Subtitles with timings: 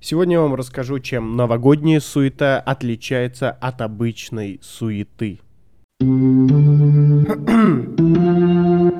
[0.00, 5.40] Сегодня я вам расскажу, чем новогодняя суета отличается от обычной суеты.
[6.00, 6.04] О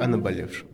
[0.06, 0.66] наболевшем.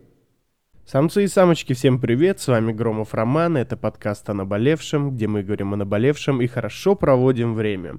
[0.86, 5.42] Самцы и самочки, всем привет, с вами Громов Роман, это подкаст о наболевшем, где мы
[5.42, 7.98] говорим о наболевшем и хорошо проводим время.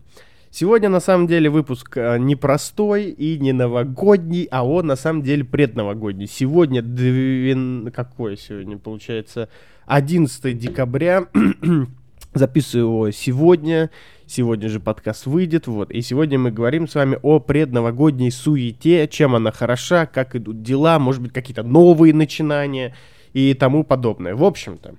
[0.52, 5.44] Сегодня на самом деле выпуск э, непростой и не новогодний, а он на самом деле
[5.44, 6.28] предновогодний.
[6.28, 7.92] Сегодня, двен...
[7.92, 9.50] какое сегодня получается,
[9.88, 11.28] 11 декабря,
[12.34, 13.90] записываю его сегодня,
[14.26, 19.36] сегодня же подкаст выйдет, вот, и сегодня мы говорим с вами о предновогодней суете, чем
[19.36, 22.96] она хороша, как идут дела, может быть, какие-то новые начинания
[23.34, 24.36] и тому подобное.
[24.36, 24.96] В общем-то,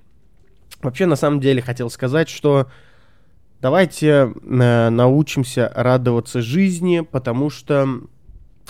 [0.81, 2.67] вообще, на самом деле, хотел сказать, что
[3.61, 7.87] давайте э, научимся радоваться жизни, потому что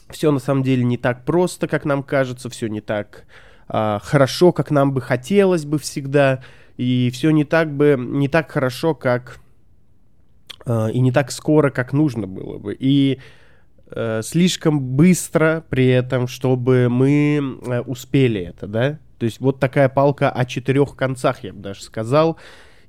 [0.10, 3.26] все на самом деле не так просто, как нам кажется, все не так
[3.70, 6.44] э, хорошо, как нам бы хотелось бы всегда,
[6.78, 9.40] и все не так бы не так хорошо, как
[10.66, 13.20] э, и не так скоро, как нужно было бы, и
[13.92, 19.00] э, слишком быстро при этом, чтобы мы э, успели это, да?
[19.20, 22.38] То есть вот такая палка о четырех концах, я бы даже сказал.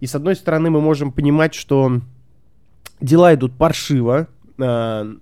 [0.01, 2.01] И с одной стороны мы можем понимать, что
[3.01, 4.29] дела идут паршиво,
[4.59, 5.15] э,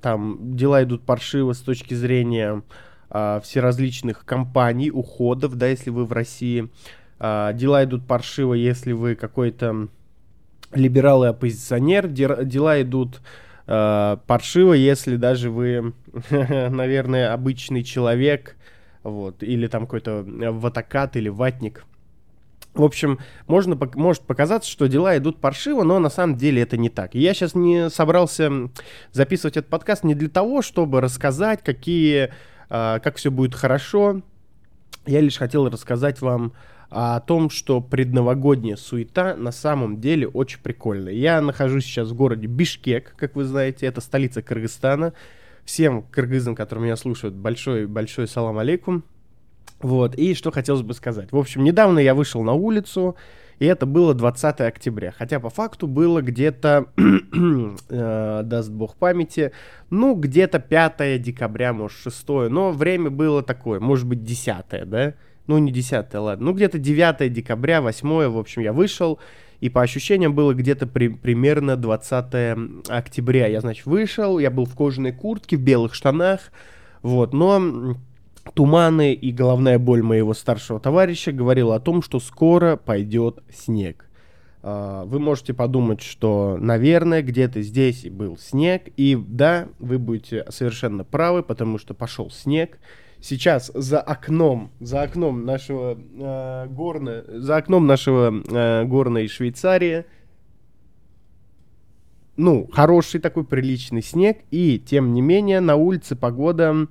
[0.00, 2.62] там дела идут паршиво с точки зрения
[3.10, 6.70] э, всеразличных компаний, уходов, да, если вы в России.
[7.18, 9.88] Э, дела идут паршиво, если вы какой-то
[10.72, 12.08] либерал и оппозиционер.
[12.08, 13.20] Дела идут
[13.66, 15.94] э, паршиво, если даже вы,
[16.30, 18.56] наверное, обычный человек,
[19.02, 21.84] вот, или там какой-то ватакат или ватник–
[22.76, 26.90] в общем, можно, может показаться, что дела идут паршиво, но на самом деле это не
[26.90, 27.14] так.
[27.14, 28.50] я сейчас не собрался
[29.12, 32.30] записывать этот подкаст не для того, чтобы рассказать, какие,
[32.68, 34.20] а, как все будет хорошо.
[35.06, 36.52] Я лишь хотел рассказать вам
[36.88, 41.12] о том, что предновогодняя суета на самом деле очень прикольная.
[41.12, 45.12] Я нахожусь сейчас в городе Бишкек, как вы знаете, это столица Кыргызстана.
[45.64, 49.02] Всем кыргызам, которые меня слушают, большой-большой салам алейкум.
[49.80, 51.32] Вот, и что хотелось бы сказать.
[51.32, 53.16] В общем, недавно я вышел на улицу,
[53.58, 55.12] и это было 20 октября.
[55.16, 59.52] Хотя по факту было где-то, э, даст бог памяти,
[59.90, 62.28] ну, где-то 5 декабря, может, 6.
[62.48, 65.14] Но время было такое, может быть, 10, да?
[65.46, 66.46] Ну, не 10, ладно.
[66.46, 69.18] Ну, где-то 9 декабря, 8, в общем, я вышел.
[69.60, 73.46] И по ощущениям было где-то при, примерно 20 октября.
[73.46, 76.52] Я, значит, вышел, я был в кожаной куртке, в белых штанах.
[77.02, 77.96] Вот, но
[78.54, 84.08] Туманы и головная боль моего старшего товарища говорила о том, что скоро пойдет снег.
[84.62, 88.88] А, вы можете подумать, что, наверное, где-то здесь был снег.
[88.96, 92.78] И да, вы будете совершенно правы, потому что пошел снег.
[93.28, 100.04] Сейчас за окном, за окном нашего э, горна, за окном нашего э, горной Швейцарии,
[102.36, 104.38] ну, хороший такой приличный снег.
[104.52, 106.86] И, тем не менее, на улице погода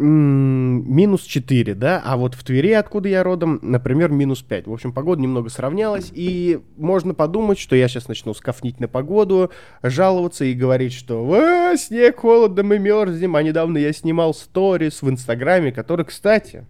[0.00, 4.66] минус 4, да, а вот в Твери, откуда я родом, например, минус 5.
[4.66, 9.50] В общем, погода немного сравнялась, и можно подумать, что я сейчас начну скафнить на погоду,
[9.82, 15.10] жаловаться и говорить, что э, снег, холодно, мы мерзнем, а недавно я снимал сторис в
[15.10, 16.64] Инстаграме, который, кстати,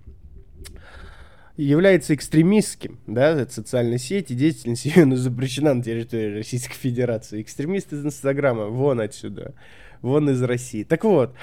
[1.56, 7.42] является экстремистским, да, это социальная сеть, и деятельность ее запрещена на территории Российской Федерации.
[7.42, 9.54] Экстремист из Инстаграма, вон отсюда,
[10.02, 10.84] вон из России.
[10.84, 11.34] Так вот,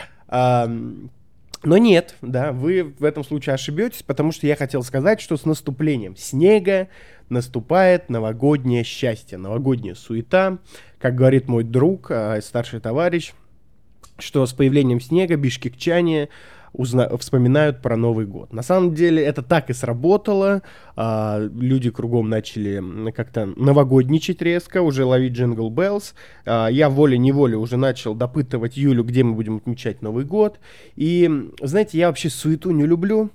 [1.64, 5.46] но нет, да, вы в этом случае ошибетесь, потому что я хотел сказать, что с
[5.46, 6.88] наступлением снега
[7.30, 10.60] наступает новогоднее счастье, новогодняя суета.
[11.00, 13.34] Как говорит мой друг, а, старший товарищ,
[14.20, 16.30] что с появлением снега бишкекчане
[16.74, 18.54] узна- вспоминают про Новый год.
[18.54, 20.62] На самом деле это так и сработало.
[20.96, 26.14] А, люди кругом начали как-то новогодничать резко, уже ловить Jingle Bells.
[26.46, 30.60] А, я волей-неволей уже начал допытывать Юлю, где мы будем отмечать Новый год.
[30.96, 31.30] И,
[31.62, 33.30] знаете, я вообще суету не люблю.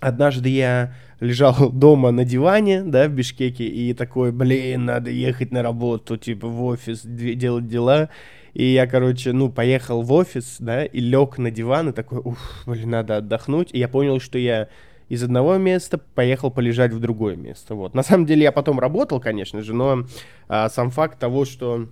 [0.00, 5.62] Однажды я лежал дома на диване, да, в Бишкеке, и такой, блин, надо ехать на
[5.62, 8.08] работу, типа в офис, делать дела.
[8.54, 12.38] И я, короче, ну, поехал в офис, да, и лег на диван, и такой, ух,
[12.66, 13.70] блин, надо отдохнуть.
[13.72, 14.68] И я понял, что я
[15.08, 17.74] из одного места поехал полежать в другое место.
[17.74, 17.94] Вот.
[17.94, 20.04] На самом деле я потом работал, конечно же, но
[20.48, 21.88] а, сам факт того, что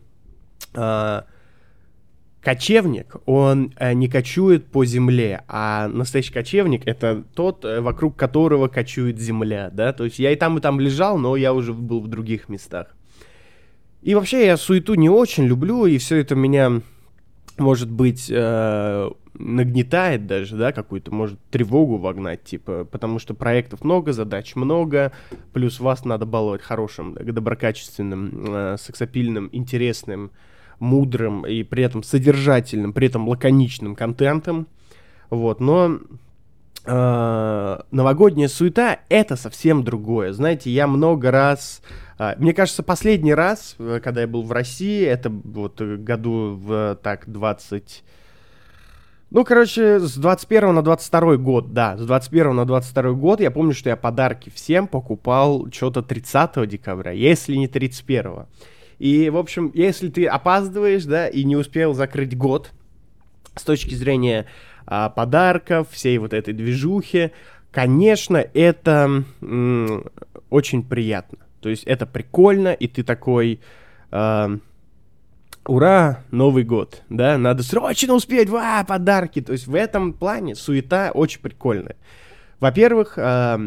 [0.75, 1.27] а,
[2.43, 8.69] кочевник, он а, не кочует по земле, а настоящий кочевник это тот, э, вокруг которого
[8.69, 9.93] кочует земля, да.
[9.93, 12.97] То есть я и там, и там лежал, но я уже был в других местах.
[14.03, 16.81] И вообще я суету не очень люблю, и все это меня,
[17.59, 24.13] может быть, э, нагнетает даже, да, какую-то, может, тревогу вогнать, типа, потому что проектов много,
[24.13, 25.13] задач много,
[25.53, 30.31] плюс вас надо баловать хорошим, доброкачественным, э, сексапильным, интересным,
[30.79, 34.67] мудрым и при этом содержательным, при этом лаконичным контентом,
[35.29, 36.01] вот, но
[36.87, 40.33] новогодняя суета это совсем другое.
[40.33, 41.83] Знаете, я много раз,
[42.19, 46.99] э, мне кажется, последний раз, э, когда я был в России, это вот году в
[47.03, 48.03] так 20
[49.33, 53.75] ну, короче, с 21 на 22 год, да, с 21 на 22 год я помню,
[53.75, 58.47] что я подарки всем покупал что-то 30 декабря, если не 31.
[58.99, 62.73] И, в общем, если ты опаздываешь, да, и не успел закрыть год
[63.55, 64.47] с точки зрения
[64.87, 67.33] подарков, всей вот этой движухи,
[67.71, 69.25] конечно, это
[70.51, 71.39] очень приятно.
[71.61, 73.61] То есть это прикольно, и ты такой...
[74.11, 74.51] А,
[75.67, 79.41] ура, Новый год, да, надо срочно успеть, ва, подарки.
[79.41, 81.97] То есть в этом плане суета очень прикольная.
[82.59, 83.59] Во-первых, э,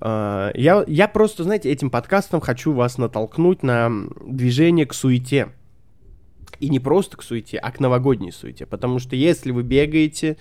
[0.00, 3.90] э, я, я просто, знаете, этим подкастом хочу вас натолкнуть на
[4.26, 5.50] движение к суете.
[6.60, 8.66] И не просто к суете, а к новогодней суете.
[8.66, 10.36] Потому что если вы бегаете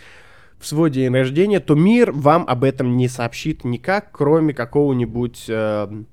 [0.59, 5.45] в свой день рождения, то мир вам об этом не сообщит никак, кроме какого-нибудь...
[5.47, 6.03] Э,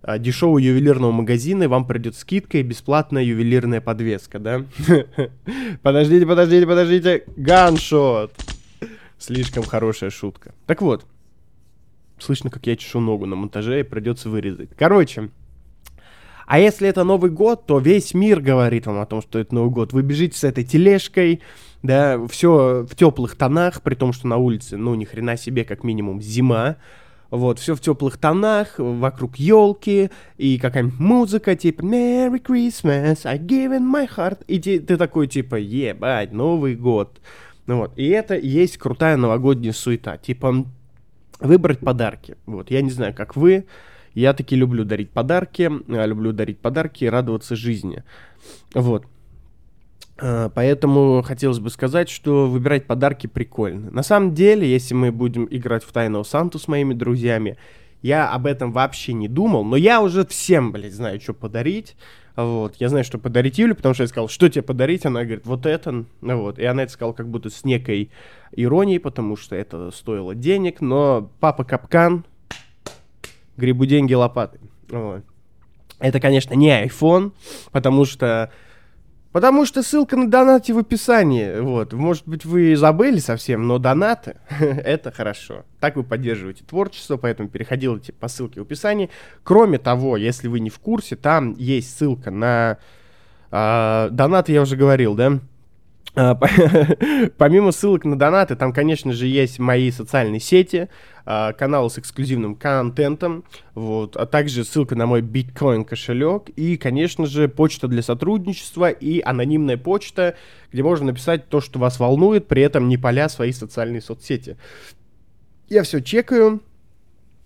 [0.00, 4.64] а, дешевого ювелирного магазина, и вам придет скидка и бесплатная ювелирная подвеска, да?
[5.82, 7.24] Подождите, подождите, подождите.
[7.36, 8.32] Ганшот!
[9.18, 10.54] Слишком хорошая шутка.
[10.66, 11.04] Так вот,
[12.18, 14.70] слышно, как я чешу ногу на монтаже, и придется вырезать.
[14.78, 15.30] Короче,
[16.50, 19.70] а если это Новый год, то весь мир говорит вам о том, что это Новый
[19.70, 19.92] год.
[19.92, 21.42] Вы бежите с этой тележкой,
[21.82, 25.84] да, все в теплых тонах, при том, что на улице, ну, ни хрена себе, как
[25.84, 26.76] минимум, зима.
[27.28, 30.08] Вот, все в теплых тонах, вокруг елки,
[30.38, 34.38] и какая-нибудь музыка, типа Merry Christmas, I give in my heart.
[34.46, 37.20] И ты, ты такой, типа, ебать, Новый год.
[37.66, 40.16] Ну вот, и это есть крутая новогодняя суета.
[40.16, 40.64] Типа,
[41.40, 42.38] выбрать подарки.
[42.46, 43.66] Вот, я не знаю, как вы,
[44.20, 48.02] я таки люблю дарить подарки, люблю дарить подарки и радоваться жизни.
[48.74, 49.04] Вот.
[50.20, 53.90] А, поэтому хотелось бы сказать, что выбирать подарки прикольно.
[53.90, 57.56] На самом деле, если мы будем играть в Тайного Санту с моими друзьями,
[58.02, 61.96] я об этом вообще не думал, но я уже всем, блядь, знаю, что подарить.
[62.36, 65.44] Вот, я знаю, что подарить Юле, потому что я сказал, что тебе подарить, она говорит,
[65.44, 68.10] вот это, ну вот, и она это сказала как будто с некой
[68.52, 72.24] иронией, потому что это стоило денег, но папа капкан,
[73.58, 74.58] грибу деньги лопаты,
[74.88, 75.22] вот.
[75.98, 77.32] Это, конечно, не iPhone,
[77.72, 78.50] потому что
[79.30, 81.60] Потому что ссылка на донаты в описании.
[81.60, 81.92] Вот.
[81.92, 85.64] Может быть, вы забыли совсем, но донаты— это хорошо.
[85.80, 89.10] Так вы поддерживаете творчество, поэтому переходите по ссылке в описании.
[89.44, 92.78] Кроме того, если вы не в курсе, там есть ссылка на...
[93.50, 95.40] Э, донаты я уже говорил, да?
[96.20, 96.34] А,
[97.38, 100.88] помимо ссылок на донаты, там, конечно же, есть мои социальные сети,
[101.24, 103.44] а, каналы с эксклюзивным контентом,
[103.74, 109.20] вот, а также ссылка на мой биткоин кошелек и, конечно же, почта для сотрудничества и
[109.20, 110.34] анонимная почта,
[110.72, 114.56] где можно написать то, что вас волнует, при этом не поля свои социальные соцсети.
[115.68, 116.60] Я все чекаю,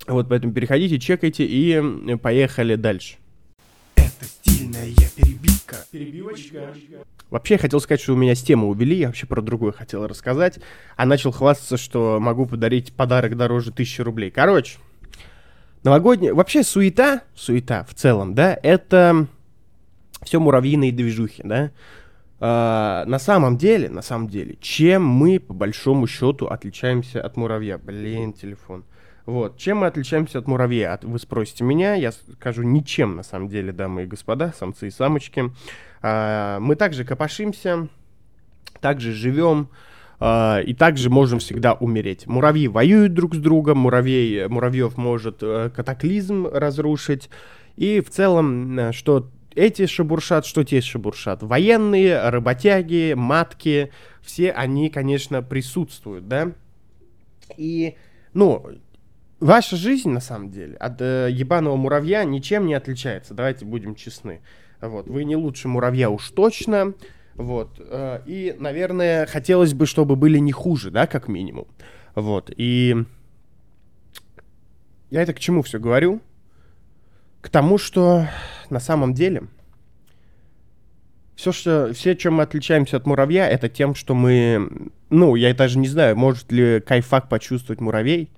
[0.06, 3.16] вот поэтому переходите, чекайте и поехали дальше.
[5.92, 6.74] Перебивочка.
[7.28, 10.06] Вообще, я хотел сказать, что у меня с темы увели, я вообще про другое хотел
[10.06, 10.58] рассказать,
[10.96, 14.30] а начал хвастаться, что могу подарить подарок дороже тысячи рублей.
[14.30, 14.78] Короче,
[15.84, 16.32] новогодняя...
[16.32, 19.26] Вообще, суета, суета в целом, да, это
[20.22, 21.72] все муравьиные движухи, да.
[22.40, 27.76] А, на самом деле, на самом деле, чем мы, по большому счету, отличаемся от муравья?
[27.76, 28.84] Блин, телефон.
[29.24, 29.56] Вот.
[29.56, 30.98] Чем мы отличаемся от муравья?
[31.02, 35.52] Вы спросите меня, я скажу ничем, на самом деле, дамы и господа, самцы и самочки.
[36.00, 37.88] А, мы также копошимся,
[38.80, 39.68] также живем,
[40.18, 42.26] а, и также можем всегда умереть.
[42.26, 47.30] Муравьи воюют друг с другом, муравей, муравьев может э, катаклизм разрушить.
[47.76, 51.42] И в целом, э, что эти шебуршат, что те шебуршат.
[51.42, 56.52] Военные, работяги, матки, все они, конечно, присутствуют, да.
[57.56, 57.96] И,
[58.32, 58.64] ну,
[59.42, 64.40] ваша жизнь, на самом деле, от э, ебаного муравья ничем не отличается, давайте будем честны.
[64.80, 66.94] Вот, вы не лучше муравья уж точно.
[67.34, 67.76] Вот.
[67.78, 71.66] Э, и, наверное, хотелось бы, чтобы были не хуже, да, как минимум.
[72.14, 72.50] Вот.
[72.56, 73.04] И
[75.10, 76.20] я это к чему все говорю?
[77.40, 78.28] К тому, что
[78.70, 79.44] на самом деле
[81.34, 85.78] все, что, все, чем мы отличаемся от муравья, это тем, что мы, ну, я даже
[85.78, 88.30] не знаю, может ли кайфак почувствовать муравей,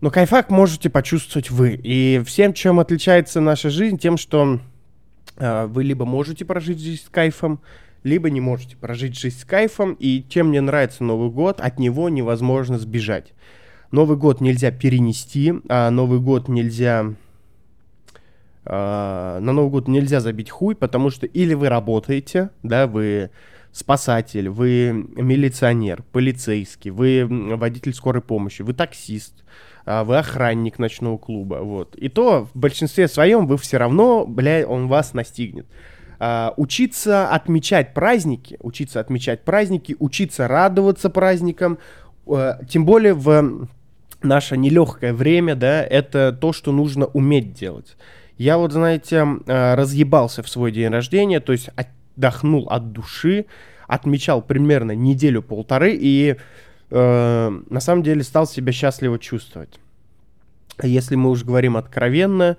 [0.00, 1.80] но кайфак можете почувствовать вы.
[1.82, 4.60] И всем, чем отличается наша жизнь, тем, что
[5.36, 7.60] э, вы либо можете прожить жизнь с кайфом,
[8.02, 12.08] либо не можете прожить жизнь с кайфом, и чем мне нравится Новый год, от него
[12.08, 13.32] невозможно сбежать.
[13.90, 17.14] Новый год нельзя перенести, а Новый год нельзя...
[18.66, 23.30] А, на Новый год нельзя забить хуй, потому что или вы работаете, да, вы
[23.72, 29.44] спасатель, вы милиционер, полицейский, вы водитель скорой помощи, вы таксист,
[29.86, 31.94] вы охранник ночного клуба, вот.
[31.96, 35.66] И то в большинстве своем вы все равно, бля, он вас настигнет.
[36.20, 41.78] Uh, учиться отмечать праздники, учиться отмечать праздники, учиться радоваться праздникам,
[42.26, 43.68] uh, тем более в
[44.22, 47.96] наше нелегкое время, да, это то, что нужно уметь делать.
[48.38, 51.68] Я вот, знаете, uh, разъебался в свой день рождения, то есть
[52.16, 53.46] отдохнул от души,
[53.88, 56.36] отмечал примерно неделю-полторы и
[56.90, 59.80] на самом деле стал себя счастливо чувствовать.
[60.82, 62.56] Если мы уж говорим откровенно,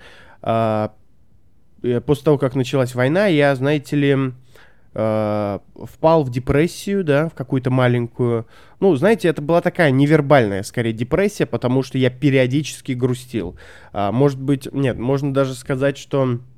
[1.85, 4.17] Э, после того, как началась война, я, знаете ли,
[4.93, 8.47] э, впал в депрессию, да, в какую-то маленькую.
[8.79, 13.55] Ну, знаете, это была такая невербальная, скорее, депрессия, потому что я периодически грустил.
[13.93, 16.54] А, может быть, нет, можно даже сказать, что Э,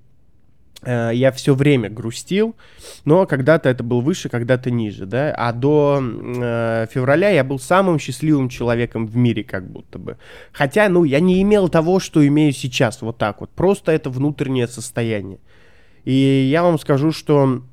[0.85, 2.55] я все время грустил,
[3.03, 7.99] но когда-то это был выше, когда-то ниже, да, а до э, февраля я был самым
[7.99, 10.17] счастливым человеком в мире, как будто бы.
[10.51, 14.67] Хотя, ну, я не имел того, что имею сейчас, вот так вот, просто это внутреннее
[14.67, 15.39] состояние.
[16.05, 17.63] И я вам скажу, что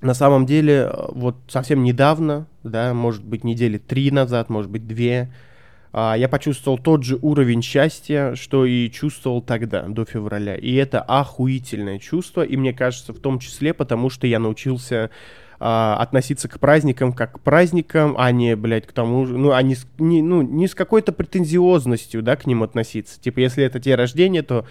[0.00, 4.86] на самом деле, э, вот совсем недавно, да, может быть, недели три назад, может быть,
[4.86, 5.32] две,
[5.96, 10.54] я почувствовал тот же уровень счастья, что и чувствовал тогда, до февраля.
[10.54, 15.10] И это охуительное чувство, и мне кажется, в том числе потому, что я научился
[15.58, 19.62] а, относиться к праздникам как к праздникам, а не, блядь, к тому же, ну, а
[19.62, 23.18] не, не, ну, не с какой-то претензиозностью, да, к ним относиться.
[23.18, 24.66] Типа, если это день рождения, то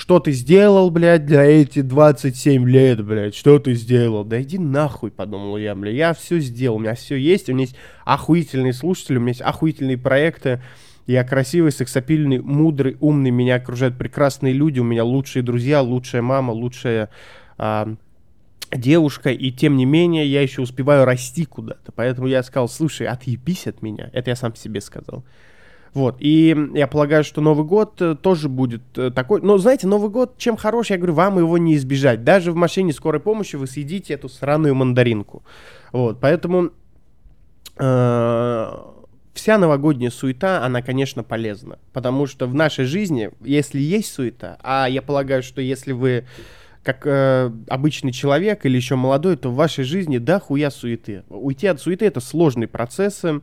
[0.00, 4.24] что ты сделал, блядь, для эти 27 лет, блядь, что ты сделал?
[4.24, 7.64] Да иди нахуй, подумал я, блядь, я все сделал, у меня все есть, у меня
[7.64, 7.76] есть
[8.06, 10.62] охуительные слушатели, у меня есть охуительные проекты,
[11.06, 16.52] я красивый, сексапильный, мудрый, умный, меня окружают прекрасные люди, у меня лучшие друзья, лучшая мама,
[16.52, 17.10] лучшая
[17.58, 17.94] а,
[18.72, 23.66] девушка, и тем не менее я еще успеваю расти куда-то, поэтому я сказал, слушай, отъебись
[23.66, 25.24] от меня, это я сам себе сказал.
[25.92, 29.40] Вот, и я полагаю, что Новый год э, тоже будет э, такой.
[29.42, 32.22] Но, знаете, Новый год чем хорош, я говорю, вам его не избежать.
[32.22, 35.42] Даже в машине скорой помощи вы съедите эту сраную мандаринку.
[35.92, 36.70] Вот, поэтому
[37.76, 38.76] э,
[39.34, 41.78] вся новогодняя суета, она, конечно, полезна.
[41.92, 46.24] Потому что в нашей жизни, если есть суета, а я полагаю, что если вы
[46.82, 51.24] как э, обычный человек или еще молодой, то в вашей жизни да хуя суеты.
[51.28, 53.42] Уйти от суеты это сложные процессы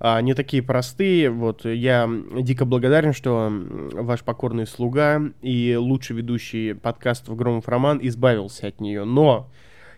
[0.00, 1.30] не такие простые.
[1.30, 2.10] Вот я
[2.40, 3.50] дико благодарен, что
[3.92, 9.04] ваш покорный слуга и лучший ведущий подкастов Громов Роман избавился от нее.
[9.04, 9.50] Но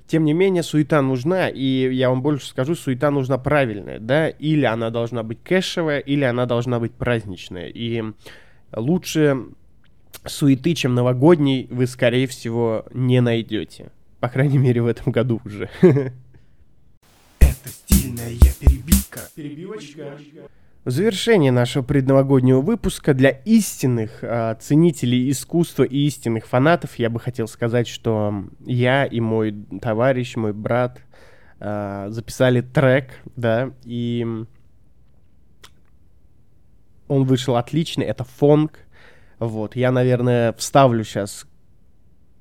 [0.06, 4.64] тем не менее, суета нужна, и я вам больше скажу, суета нужна правильная, да, или
[4.64, 8.04] она должна быть кэшевая, или она должна быть праздничная, и
[8.72, 9.46] лучше
[10.24, 13.90] суеты, чем новогодней, вы, скорее всего, не найдете.
[14.20, 15.68] По крайней мере, в этом году уже.
[17.40, 18.30] Это стильная.
[19.36, 20.16] Перебивочка.
[20.84, 27.20] В завершении нашего предновогоднего выпуска для истинных э, ценителей искусства и истинных фанатов я бы
[27.20, 31.02] хотел сказать, что я и мой товарищ, мой брат
[31.60, 34.26] э, записали трек, да, и
[37.08, 38.78] он вышел отличный, это фонг,
[39.38, 41.46] вот, я, наверное, вставлю сейчас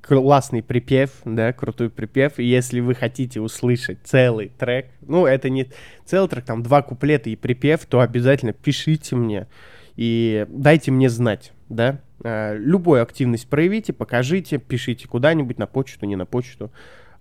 [0.06, 2.38] классный припев, да, крутой припев.
[2.38, 5.68] И если вы хотите услышать целый трек, ну, это не
[6.06, 9.48] целый трек, там два куплета и припев, то обязательно пишите мне
[9.96, 12.00] и дайте мне знать, да.
[12.24, 16.72] А, любую активность проявите, покажите, пишите куда-нибудь на почту, не на почту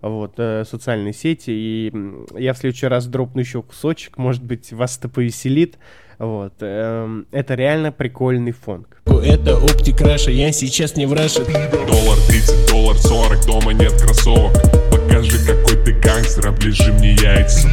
[0.01, 1.93] вот, э, социальные сети, и
[2.37, 5.79] я в следующий раз дропну еще кусочек, может быть, вас это повеселит,
[6.19, 9.01] вот, эм, это реально прикольный фонг.
[9.05, 11.43] Это оптик Раша, я сейчас не в Раше.
[11.45, 14.53] Доллар 30, доллар 40, дома нет кроссовок.
[14.91, 17.69] Покажи, какой ты гангстер, оближи мне яйца.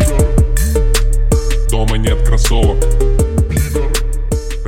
[1.71, 2.83] Дома нет кроссовок.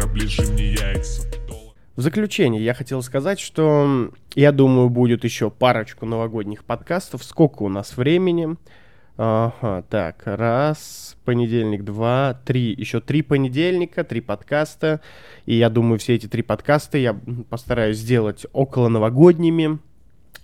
[0.02, 1.22] Оближи мне яйца.
[1.96, 7.22] В заключение я хотел сказать, что я думаю, будет еще парочку новогодних подкастов.
[7.22, 8.56] Сколько у нас времени?
[9.16, 15.00] Ага, так, раз, понедельник, два, три, еще три понедельника, три подкаста.
[15.46, 17.16] И я думаю, все эти три подкаста я
[17.48, 19.78] постараюсь сделать около новогодними,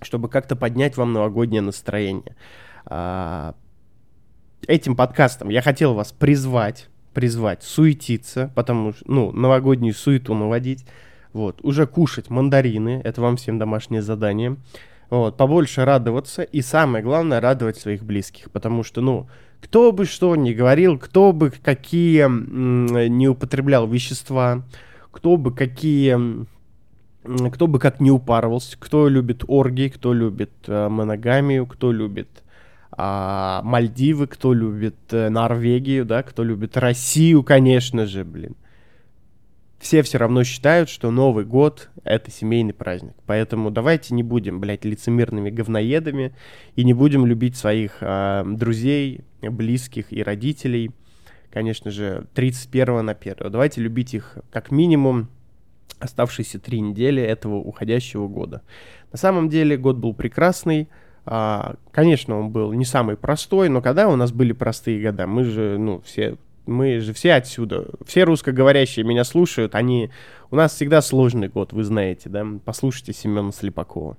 [0.02, 2.36] чтобы как-то поднять вам новогоднее настроение.
[2.86, 3.56] А,
[4.68, 10.86] этим подкастом я хотел вас призвать, призвать суетиться, потому что, ну, новогоднюю суету наводить.
[11.32, 14.56] Вот, уже кушать мандарины, это вам всем домашнее задание.
[15.10, 19.28] Вот, побольше радоваться и самое главное радовать своих близких, потому что, ну,
[19.60, 24.62] кто бы что ни говорил, кто бы какие не употреблял вещества,
[25.10, 26.46] кто бы какие
[27.52, 32.28] кто бы как не упарывался, кто любит оргии, кто любит э, моногамию, кто любит
[32.96, 38.56] э, Мальдивы, кто любит э, Норвегию, да, кто любит Россию, конечно же, блин.
[39.80, 43.14] Все все равно считают, что Новый год— это семейный праздник.
[43.24, 46.34] Поэтому давайте не будем, блядь, лицемерными говноедами
[46.76, 50.90] и не будем любить своих э, друзей, близких и родителей,
[51.50, 53.36] конечно же, 31 на 1.
[53.50, 55.30] Давайте любить их как минимум
[55.98, 58.60] оставшиеся три недели этого уходящего года.
[59.12, 60.90] На самом деле год был прекрасный.
[61.24, 65.44] А, конечно, он был не самый простой, но когда у нас были простые года, мы
[65.44, 70.10] же, ну, все, мы же все отсюда, все русскоговорящие меня слушают, они,
[70.50, 74.16] у нас всегда сложный год, вы знаете, да, послушайте Семена Слепакова.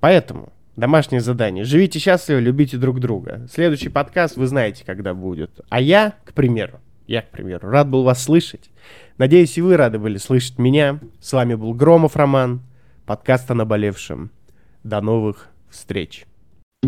[0.00, 1.64] Поэтому домашнее задание.
[1.64, 3.46] Живите счастливо, любите друг друга.
[3.52, 5.60] Следующий подкаст вы знаете, когда будет.
[5.68, 8.70] А я, к примеру, я, к примеру, рад был вас слышать.
[9.18, 10.98] Надеюсь, и вы рады были слышать меня.
[11.20, 12.62] С вами был Громов Роман,
[13.06, 14.30] подкаст о наболевшем.
[14.82, 16.24] До новых встреч.
[16.84, 16.86] о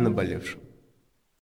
[0.00, 0.61] наболевшем.